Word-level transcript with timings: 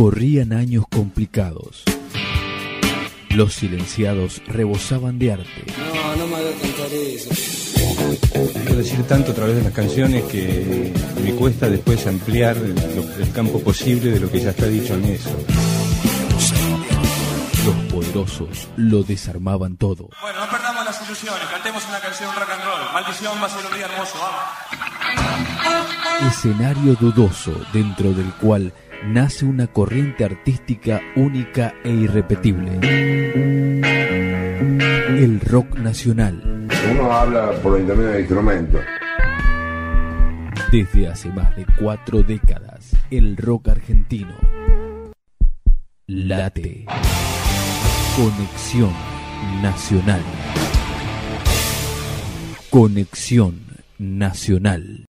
Corrían 0.00 0.54
años 0.54 0.86
complicados. 0.90 1.82
Los 3.28 3.52
silenciados 3.52 4.40
rebosaban 4.46 5.18
de 5.18 5.32
arte. 5.32 5.66
No, 5.76 6.16
no 6.16 6.26
me 6.26 6.36
hagas 6.36 6.54
cantar 6.54 6.86
eso. 6.90 7.28
Quiero 8.64 8.76
decir 8.76 9.02
tanto 9.06 9.32
a 9.32 9.34
través 9.34 9.56
de 9.56 9.62
las 9.62 9.74
canciones 9.74 10.24
que 10.24 10.90
me 11.22 11.34
cuesta 11.34 11.68
después 11.68 12.06
ampliar 12.06 12.56
el, 12.56 13.30
campo 13.32 13.60
posible 13.60 14.12
de 14.12 14.20
lo 14.20 14.30
que 14.30 14.40
ya 14.40 14.48
está 14.48 14.64
dicho 14.68 14.94
en 14.94 15.04
eso. 15.04 15.36
Los 17.66 17.74
poderosos 17.92 18.68
lo 18.76 19.02
desarmaban 19.02 19.76
todo. 19.76 20.08
Bueno, 20.22 20.40
no 20.40 20.50
perdamos 20.50 20.82
las 20.82 21.06
ilusiones, 21.06 21.44
cantemos 21.50 21.86
una 21.86 22.00
canción 22.00 22.34
rock 22.34 22.48
and 22.48 22.64
roll. 22.64 22.94
Maldición 22.94 23.34
va 23.38 23.44
a 23.44 23.50
ser 23.50 23.66
un 23.66 23.76
día 23.76 23.84
hermoso, 23.84 24.18
vamos. 24.18 24.40
Escenario 26.32 26.94
dudoso 26.94 27.52
dentro 27.74 28.14
del 28.14 28.32
cual 28.36 28.72
nace 29.06 29.44
una 29.44 29.66
corriente 29.66 30.24
artística 30.24 31.00
única 31.16 31.74
e 31.84 31.90
irrepetible. 31.90 32.78
El 35.08 35.40
rock 35.40 35.78
nacional. 35.78 36.68
Uno 36.90 37.12
habla 37.12 37.52
por 37.62 37.78
intermedio 37.78 38.10
de 38.10 38.20
instrumentos. 38.20 38.80
Desde 40.72 41.08
hace 41.08 41.28
más 41.30 41.56
de 41.56 41.66
cuatro 41.78 42.22
décadas, 42.22 42.96
el 43.10 43.36
rock 43.36 43.68
argentino 43.68 44.34
late. 46.10 46.86
Conexión 48.16 48.92
Nacional. 49.62 50.22
Conexión 52.68 53.60
Nacional. 53.98 55.09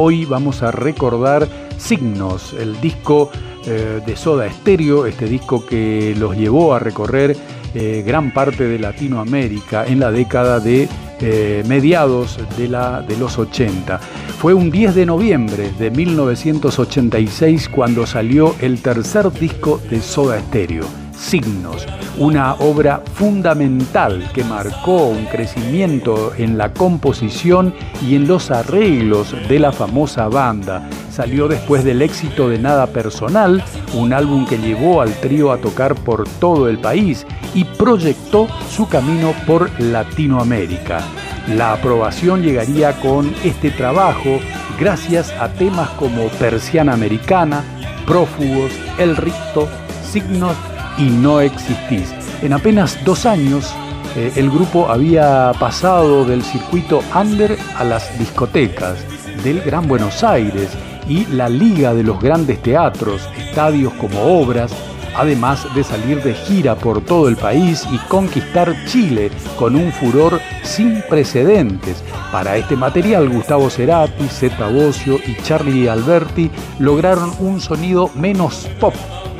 Hoy 0.00 0.26
vamos 0.26 0.62
a 0.62 0.70
recordar 0.70 1.48
Signos, 1.76 2.52
el 2.52 2.80
disco 2.80 3.32
eh, 3.66 4.00
de 4.06 4.16
Soda 4.16 4.48
Stereo, 4.48 5.06
este 5.06 5.26
disco 5.26 5.66
que 5.66 6.14
los 6.16 6.36
llevó 6.36 6.72
a 6.72 6.78
recorrer 6.78 7.36
eh, 7.74 8.04
gran 8.06 8.32
parte 8.32 8.68
de 8.68 8.78
Latinoamérica 8.78 9.86
en 9.86 9.98
la 9.98 10.12
década 10.12 10.60
de 10.60 10.88
eh, 11.20 11.64
mediados 11.66 12.38
de, 12.56 12.68
la, 12.68 13.02
de 13.02 13.16
los 13.16 13.40
80. 13.40 13.98
Fue 14.38 14.54
un 14.54 14.70
10 14.70 14.94
de 14.94 15.04
noviembre 15.04 15.72
de 15.76 15.90
1986 15.90 17.68
cuando 17.68 18.06
salió 18.06 18.54
el 18.60 18.80
tercer 18.80 19.32
disco 19.32 19.80
de 19.90 20.00
Soda 20.00 20.38
Stereo, 20.38 20.84
Signos, 21.18 21.84
una 22.16 22.54
obra 22.54 23.02
fundamental 23.14 24.30
que 24.32 24.44
marcó 24.44 25.08
un 25.08 25.26
crecimiento 25.26 26.32
en 26.38 26.56
la 26.56 26.72
composición 26.72 27.74
y 28.06 28.14
en 28.14 28.28
los 28.28 28.50
arreglos 28.50 29.34
de 29.48 29.58
la 29.58 29.72
famosa 29.72 30.28
banda. 30.28 30.88
Salió 31.10 31.48
después 31.48 31.82
del 31.84 32.02
éxito 32.02 32.48
de 32.48 32.58
Nada 32.58 32.86
Personal, 32.86 33.62
un 33.94 34.12
álbum 34.12 34.46
que 34.46 34.58
llevó 34.58 35.02
al 35.02 35.12
trío 35.20 35.50
a 35.50 35.58
tocar 35.58 35.96
por 35.96 36.26
todo 36.38 36.68
el 36.68 36.78
país 36.78 37.26
y 37.52 37.64
proyectó 37.64 38.46
su 38.70 38.88
camino 38.88 39.32
por 39.46 39.68
Latinoamérica. 39.80 41.00
La 41.48 41.72
aprobación 41.72 42.42
llegaría 42.42 42.92
con 43.00 43.34
este 43.42 43.70
trabajo 43.70 44.38
gracias 44.78 45.32
a 45.40 45.48
temas 45.48 45.90
como 45.90 46.28
Persiana 46.38 46.92
Americana, 46.92 47.64
Prófugos, 48.06 48.72
El 48.98 49.16
Ricto, 49.16 49.68
Signos 50.10 50.56
y 50.98 51.10
No 51.10 51.40
Existís. 51.40 52.12
En 52.42 52.52
apenas 52.52 52.98
dos 53.04 53.26
años, 53.26 53.74
eh, 54.16 54.32
el 54.36 54.50
grupo 54.50 54.90
había 54.90 55.52
pasado 55.58 56.24
del 56.24 56.42
circuito 56.42 57.02
under 57.14 57.56
a 57.76 57.84
las 57.84 58.18
discotecas 58.18 58.98
del 59.44 59.60
Gran 59.60 59.86
Buenos 59.86 60.24
Aires 60.24 60.70
y 61.08 61.26
la 61.26 61.48
liga 61.48 61.94
de 61.94 62.02
los 62.02 62.20
grandes 62.20 62.60
teatros, 62.62 63.28
estadios 63.38 63.92
como 63.94 64.40
obras, 64.40 64.72
además 65.16 65.66
de 65.74 65.84
salir 65.84 66.22
de 66.22 66.34
gira 66.34 66.74
por 66.76 67.00
todo 67.00 67.28
el 67.28 67.36
país 67.36 67.86
y 67.92 67.98
conquistar 68.08 68.74
Chile 68.86 69.30
con 69.56 69.74
un 69.74 69.92
furor 69.92 70.40
sin 70.62 71.02
precedentes. 71.08 72.02
Para 72.30 72.56
este 72.56 72.76
material, 72.76 73.28
Gustavo 73.28 73.70
Cerati, 73.70 74.28
Zeta 74.28 74.68
Bosio 74.68 75.18
y 75.26 75.34
Charlie 75.42 75.88
Alberti 75.88 76.50
lograron 76.78 77.32
un 77.40 77.60
sonido 77.60 78.10
menos 78.14 78.68
pop 78.80 78.94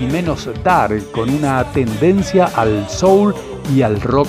y 0.00 0.06
menos 0.06 0.48
dark, 0.62 1.10
con 1.10 1.30
una 1.30 1.64
tendencia 1.72 2.46
al 2.56 2.88
soul 2.88 3.34
y 3.74 3.82
al 3.82 4.00
rock 4.00 4.28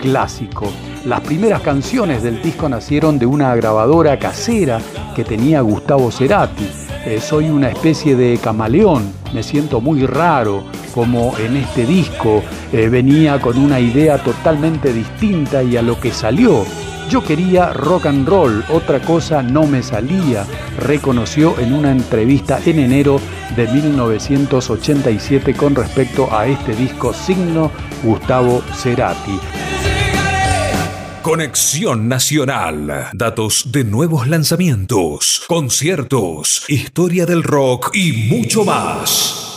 clásico. 0.00 0.70
Las 1.04 1.20
primeras 1.20 1.62
canciones 1.62 2.22
del 2.22 2.42
disco 2.42 2.68
nacieron 2.68 3.18
de 3.18 3.26
una 3.26 3.54
grabadora 3.54 4.18
casera 4.18 4.80
que 5.14 5.24
tenía 5.24 5.60
Gustavo 5.60 6.10
Cerati. 6.10 6.68
Eh, 7.04 7.20
soy 7.20 7.48
una 7.48 7.68
especie 7.68 8.16
de 8.16 8.38
camaleón, 8.38 9.12
me 9.32 9.42
siento 9.42 9.80
muy 9.80 10.04
raro, 10.04 10.64
como 10.94 11.36
en 11.38 11.56
este 11.56 11.86
disco 11.86 12.42
eh, 12.72 12.88
venía 12.88 13.40
con 13.40 13.58
una 13.58 13.78
idea 13.78 14.18
totalmente 14.18 14.92
distinta 14.92 15.62
y 15.62 15.76
a 15.76 15.82
lo 15.82 16.00
que 16.00 16.10
salió. 16.10 16.64
Yo 17.08 17.22
quería 17.22 17.72
rock 17.72 18.06
and 18.06 18.28
roll, 18.28 18.64
otra 18.68 19.00
cosa 19.00 19.40
no 19.40 19.64
me 19.66 19.82
salía, 19.82 20.44
reconoció 20.78 21.58
en 21.60 21.72
una 21.72 21.92
entrevista 21.92 22.60
en 22.66 22.80
enero 22.80 23.20
de 23.54 23.68
1987 23.68 25.54
con 25.54 25.76
respecto 25.76 26.28
a 26.36 26.48
este 26.48 26.74
disco 26.74 27.12
signo 27.12 27.70
Gustavo 28.02 28.60
Cerati. 28.74 29.38
Conexión 31.22 32.08
Nacional. 32.08 33.10
Datos 33.12 33.70
de 33.72 33.84
nuevos 33.84 34.26
lanzamientos, 34.26 35.44
conciertos, 35.46 36.64
historia 36.68 37.24
del 37.24 37.42
rock 37.44 37.90
y 37.94 38.12
mucho 38.30 38.64
más. 38.64 39.55